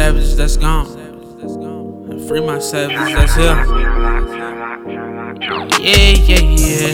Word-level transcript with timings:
savage 0.00 0.32
that's 0.34 0.56
gone. 0.56 0.86
And 2.10 2.26
free 2.26 2.40
my 2.40 2.58
savage 2.58 3.12
that's 3.12 3.34
here. 3.34 3.54
Yeah, 5.78 6.12
yeah, 6.24 6.40
yeah. 6.56 6.92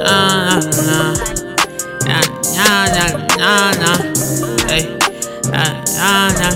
Nah, 0.00 0.60
nah, 0.60 1.12
nah. 2.08 2.22
Nah, 2.56 2.84
nah, 2.96 3.10
nah, 3.36 3.72
nah, 3.82 3.98
Hey, 4.70 4.84
nah, 5.52 5.72
nah, 5.92 6.40
nah. 6.40 6.54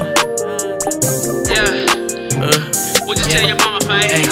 Yeah. 1.52 2.40
Uh, 2.40 2.60
What 3.04 3.18
you 3.18 3.24
Yeah. 3.28 3.36
tell 3.36 3.48
your 3.48 3.58
mama, 3.58 3.80
fam? 3.84 4.00
Hey. 4.00 4.24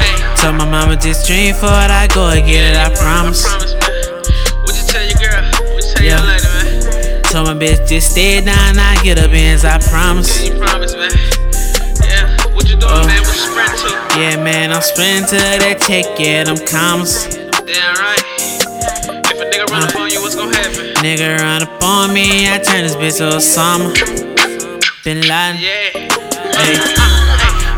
Hey. 0.00 0.36
Tell 0.36 0.52
my 0.52 0.66
mama 0.68 0.96
just 0.96 1.26
dream 1.26 1.54
for 1.54 1.72
it, 1.84 1.90
I 1.90 2.08
go 2.12 2.28
and 2.28 2.44
get 2.46 2.72
it, 2.72 2.76
I 2.76 2.94
promise. 2.94 3.42
Promise, 3.48 3.72
man. 3.72 3.80
What 4.64 4.74
you 4.76 4.84
tell 4.92 5.02
your 5.02 5.16
girl? 5.16 5.44
What 5.72 5.82
you 5.82 5.94
tell 5.94 6.04
Yeah. 6.04 6.18
your 6.18 6.26
lady, 6.28 6.43
Tell 7.34 7.42
my 7.42 7.54
bitch 7.54 7.88
just 7.88 8.12
stay 8.12 8.40
down, 8.44 8.78
I 8.78 8.94
get 9.02 9.18
up 9.18 9.32
ends, 9.32 9.64
I 9.64 9.80
promise. 9.90 10.46
You 10.48 10.56
promise, 10.56 10.94
man. 10.94 11.10
Yeah. 12.06 12.54
What 12.54 12.70
you 12.70 12.76
doing, 12.76 12.92
Uh. 12.92 13.04
man? 13.08 13.22
What 13.26 13.34
you 13.34 13.42
sprint 13.42 13.74
to? 13.80 14.20
Yeah, 14.20 14.36
man, 14.36 14.72
I'm 14.72 14.80
sprinting 14.80 15.26
to 15.30 15.36
that 15.58 15.82
check, 15.84 16.04
yeah, 16.16 16.44
them 16.44 16.58
commas. 16.64 17.26
Damn 17.26 17.96
right. 17.98 18.22
If 19.26 19.40
a 19.40 19.44
nigga 19.50 19.66
run 19.68 19.82
Uh. 19.82 19.86
up 19.86 19.96
on 19.96 20.10
you, 20.10 20.22
what's 20.22 20.36
gonna 20.36 20.54
happen? 20.56 20.94
Nigga 21.02 21.40
run 21.40 21.62
up 21.62 21.82
on 21.82 22.14
me, 22.14 22.48
I 22.48 22.58
turn 22.58 22.84
this 22.84 22.94
bitch 22.94 23.16
to 23.18 23.34
Osama. 23.34 23.90
Bin 25.02 25.20
Laden. 25.22 25.58
Yeah. 25.58 25.90
Hey. 26.54 26.78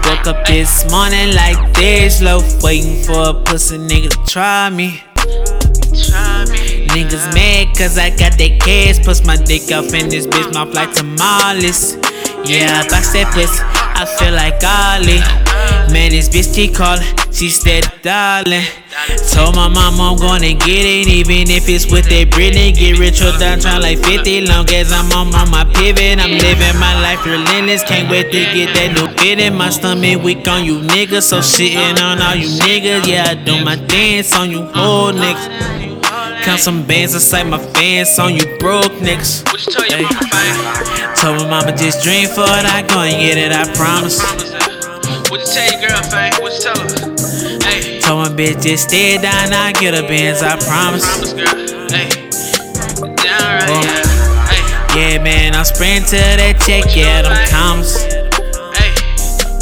Woke 0.04 0.26
up 0.26 0.44
this 0.44 0.84
morning 0.90 1.34
like 1.34 1.72
this, 1.72 2.20
low, 2.20 2.42
waiting 2.60 3.02
for 3.04 3.30
a 3.30 3.32
pussy 3.32 3.78
nigga 3.78 4.10
to 4.10 4.18
try 4.30 4.68
me. 4.68 5.02
Try 5.16 6.20
me. 6.20 6.25
Niggas 6.96 7.28
mad 7.34 7.76
cause 7.76 7.98
I 7.98 8.08
got 8.08 8.40
that 8.40 8.56
cash. 8.64 9.04
Push 9.04 9.20
my 9.28 9.36
dick 9.36 9.68
off 9.68 9.92
in 9.92 10.08
this 10.08 10.26
bitch 10.26 10.48
mouth 10.54 10.72
like 10.72 10.94
tamales. 10.96 12.00
Yeah, 12.48 12.80
I 12.80 12.88
box 12.88 13.12
that. 13.12 13.28
I 13.36 14.08
feel 14.08 14.32
like 14.32 14.64
Ali. 14.64 15.20
Man, 15.92 16.16
this 16.16 16.32
bitch 16.32 16.54
keep 16.56 16.72
calling. 16.72 17.04
She 17.30 17.50
steady 17.50 17.84
darling. 18.00 18.64
Told 19.28 19.56
my 19.56 19.68
mama 19.68 20.12
I'm 20.12 20.16
gonna 20.16 20.56
get 20.56 20.88
it, 20.88 21.04
even 21.12 21.52
if 21.52 21.68
it's 21.68 21.84
with 21.92 22.08
that 22.08 22.32
Britney. 22.32 22.72
Get 22.72 22.98
rich 22.98 23.20
or 23.20 23.36
die, 23.36 23.60
trying 23.60 23.82
like 23.82 23.98
50. 24.00 24.48
Long 24.48 24.64
as 24.72 24.90
I'm 24.90 25.12
on, 25.12 25.34
on 25.36 25.50
my 25.50 25.68
pivot, 25.76 26.16
I'm 26.16 26.32
living 26.32 26.80
my 26.80 26.96
life 27.04 27.26
relentless. 27.26 27.84
Can't 27.84 28.08
wait 28.08 28.32
to 28.32 28.40
get 28.56 28.72
that 28.72 28.96
new 28.96 29.12
bit 29.20 29.38
in 29.38 29.54
my 29.54 29.68
stomach. 29.68 30.24
Weak 30.24 30.48
on 30.48 30.64
you 30.64 30.80
niggas, 30.80 31.28
so 31.28 31.44
shitting 31.44 32.00
on 32.00 32.24
all 32.24 32.34
you 32.34 32.48
niggas. 32.64 33.04
Yeah, 33.06 33.28
I 33.28 33.34
do 33.36 33.62
my 33.62 33.76
dance 33.76 34.32
on 34.32 34.50
you 34.50 34.64
whole 34.72 35.12
niggas. 35.12 35.95
Count 36.46 36.60
some 36.60 36.86
bands 36.86 37.12
inside 37.12 37.42
my 37.48 37.58
fans 37.58 38.16
on 38.20 38.32
you 38.32 38.46
broke 38.58 38.92
niggas. 39.02 39.42
What 39.50 39.66
you 39.66 39.72
tell 39.72 39.86
your 39.86 40.02
mama, 40.02 40.28
fam? 40.30 41.16
Told 41.16 41.36
my 41.42 41.48
mama 41.50 41.76
just 41.76 42.04
dream 42.04 42.28
for 42.28 42.42
it, 42.46 42.64
I 42.64 42.82
go 42.86 43.00
and 43.00 43.18
get 43.20 43.36
it, 43.36 43.50
I 43.50 43.66
promise. 43.74 44.22
What 45.28 45.40
you 45.40 45.46
tell 45.46 45.66
your 45.72 45.88
girl, 45.90 46.02
fam? 46.08 46.32
What 46.40 46.52
you 46.54 46.60
tell 46.62 46.78
her? 46.78 47.66
Hey. 47.66 47.98
Told 48.00 48.18
my 48.22 48.28
bitch 48.30 48.62
just 48.62 48.88
stay 48.88 49.18
down, 49.18 49.52
I 49.52 49.72
get 49.72 49.94
her 49.94 50.06
bands, 50.06 50.40
I 50.42 50.54
promise. 50.62 51.04
Promise, 51.04 51.32
girl. 51.32 51.90
Hey. 51.90 52.08
Down 53.26 53.42
right, 53.42 53.66
Oh. 53.68 53.82
yeah. 53.82 54.96
Yeah, 54.96 55.22
man, 55.22 55.54
I'm 55.56 55.64
sprinting 55.64 56.04
to 56.10 56.16
that 56.16 56.62
check, 56.64 56.94
yeah, 56.94 57.22
them 57.22 57.34
commas. 57.50 58.00
Hey. 58.78 58.94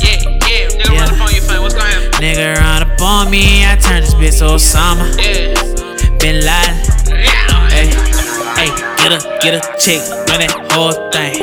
Yeah, 0.04 0.20
yeah. 0.46 0.68
Nigga 0.68 0.92
Yeah. 0.92 1.00
run 1.00 1.14
up 1.14 1.20
on 1.28 1.34
you, 1.34 1.40
fam. 1.40 1.62
What's 1.62 1.74
gonna 1.74 1.88
happen? 1.90 2.20
Nigga 2.20 2.56
run 2.60 2.82
up 2.82 3.00
on 3.00 3.30
me, 3.30 3.64
I 3.64 3.74
turn 3.76 4.02
this 4.02 4.12
bitch 4.14 4.38
to 4.40 4.52
Osama. 4.52 5.08
Yeah. 5.16 5.83
Laden. 6.32 6.74
Yeah. 7.08 7.68
Hey, 7.68 7.88
hey, 8.56 8.70
get 8.96 9.12
a, 9.12 9.18
get 9.42 9.54
a 9.54 9.60
check, 9.78 10.00
run 10.28 10.40
that 10.40 10.52
whole 10.72 10.92
thing. 11.12 11.34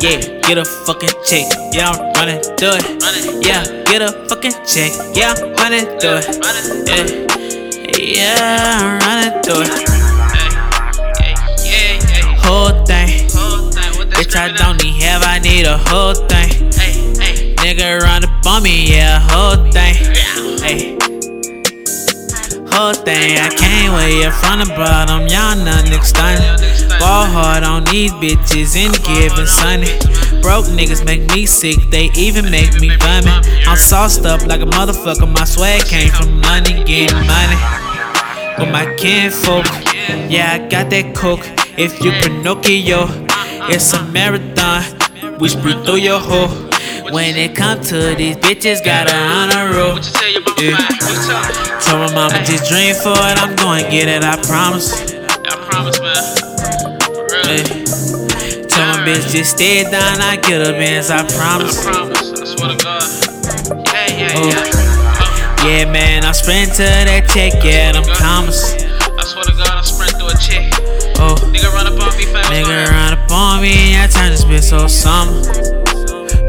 Yeah, 0.00 0.18
get 0.42 0.58
a 0.58 0.64
fucking 0.64 1.14
check, 1.24 1.46
yeah, 1.72 1.90
I'm 1.90 2.12
running 2.14 2.42
through 2.58 2.76
it. 2.80 2.84
Yeah, 3.44 3.62
get 3.84 4.02
a 4.02 4.10
fucking 4.28 4.52
check, 4.66 4.92
yeah, 5.14 5.34
I'm 5.36 5.54
running 5.54 5.86
through 6.00 6.18
it. 6.20 6.26
Yeah, 6.88 7.06
yeah, 7.98 8.78
I'm 8.80 8.98
running 8.98 9.42
through 9.42 9.62
it. 9.62 9.70
Whole 12.42 12.84
thing, 12.84 13.28
bitch, 14.10 14.34
I 14.34 14.52
don't 14.56 14.82
need 14.82 15.02
have, 15.02 15.22
I 15.22 15.38
need 15.38 15.66
a 15.66 15.78
whole 15.78 16.14
thing. 16.14 16.50
Nigga 17.62 18.00
run 18.00 18.24
up 18.24 18.46
on 18.46 18.62
me, 18.62 18.90
yeah, 18.90 19.20
whole 19.20 19.56
thing. 19.72 19.94
Whole 22.72 22.92
thing, 22.92 23.38
I 23.38 23.48
came 23.86 23.94
way 23.94 24.24
up 24.24 24.34
from 24.34 24.58
the 24.60 24.66
bottom, 24.74 25.26
y'all 25.28 25.56
none 25.56 25.86
stunning. 26.02 26.42
Ball 26.98 27.26
hard 27.26 27.62
on 27.62 27.84
these 27.84 28.12
bitches 28.12 28.76
any 28.76 28.98
given 29.04 29.46
Sunday. 29.46 29.98
Broke 30.42 30.66
niggas 30.66 31.04
make 31.04 31.28
me 31.32 31.46
sick, 31.46 31.78
they 31.90 32.10
even 32.16 32.50
make 32.50 32.72
me 32.80 32.88
vomit. 32.96 33.46
I'm 33.66 33.76
sauced 33.76 34.24
up 34.24 34.42
like 34.46 34.60
a 34.60 34.66
motherfucker, 34.66 35.32
my 35.32 35.44
swag 35.44 35.84
came 35.84 36.10
from 36.10 36.40
money, 36.40 36.84
getting 36.84 37.26
money. 37.26 37.58
With 38.58 38.70
my 38.70 38.92
kinfolk, 38.98 39.66
yeah, 40.30 40.54
I 40.54 40.68
got 40.68 40.90
that 40.90 41.14
coke. 41.14 41.46
If 41.78 42.00
you 42.02 42.10
Pinocchio, 42.22 43.06
it's 43.68 43.92
a 43.92 44.02
marathon. 44.06 44.82
We 45.38 45.48
sprint 45.48 45.84
through 45.84 45.96
your 45.96 46.18
hole. 46.18 46.65
When 47.12 47.36
it 47.36 47.54
come 47.54 47.80
to 47.84 48.14
these 48.16 48.36
bitches, 48.36 48.84
gotta 48.84 49.14
honor 49.14 49.72
tell 50.12 50.28
Yeah. 50.62 50.76
fam? 50.76 50.98
What 50.98 51.10
you 51.10 51.16
tell? 51.26 51.80
Told 51.80 52.00
my 52.12 52.14
mama 52.28 52.44
just 52.44 52.68
dream 52.68 52.94
for 52.94 53.14
it, 53.14 53.38
I'm 53.42 53.54
going 53.56 53.84
to 53.84 53.90
get 53.90 54.08
it, 54.08 54.24
I 54.24 54.36
promise. 54.42 54.92
I 54.92 55.56
promise, 55.70 56.00
man. 56.00 56.16
For 57.14 57.22
real. 57.30 57.44
Hey. 57.46 57.62
Tell 58.66 58.86
my 58.90 59.04
bitch 59.06 59.30
just 59.30 59.52
stay 59.56 59.84
down, 59.84 60.20
I 60.20 60.36
get 60.36 60.66
her 60.66 60.72
bands, 60.72 61.10
I 61.10 61.22
promise. 61.36 61.78
I 61.86 61.92
promise. 61.92 62.32
I 62.32 62.44
swear 62.44 62.76
to 62.76 62.84
God. 62.84 63.02
Yeah, 63.86 64.06
yeah, 64.10 64.32
Oh. 64.34 64.48
yeah. 64.48 65.62
Oh. 65.62 65.66
Yeah, 65.68 65.84
man, 65.90 66.24
I 66.24 66.32
sprint 66.32 66.72
to 66.74 66.82
that 66.82 67.28
check, 67.32 67.62
yeah, 67.64 67.92
them 67.92 68.04
commas. 68.18 68.74
I 69.18 69.24
swear 69.24 69.44
to 69.44 69.52
God, 69.52 69.68
I 69.78 69.82
sprint 69.82 70.12
through 70.18 70.28
a 70.28 70.36
check. 70.38 70.72
Oh, 71.18 71.34
Nigga 71.54 71.72
run 71.72 71.86
up 71.86 72.00
on 72.02 72.16
me, 72.18 72.24
fam. 72.24 72.44
nigga 72.52 72.88
run 72.90 73.12
up 73.14 73.30
on 73.30 73.62
me, 73.62 73.96
I 73.96 74.06
turn 74.08 74.30
this 74.32 74.44
bitch 74.44 74.64
so 74.64 74.86
summer. 74.88 75.85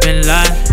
Bin 0.07 0.23
Laden. 0.23 0.66